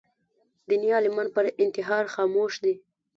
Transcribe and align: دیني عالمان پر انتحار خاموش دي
دیني 0.67 0.89
عالمان 0.95 1.27
پر 1.35 1.45
انتحار 1.63 2.05
خاموش 2.15 2.53
دي 2.63 2.73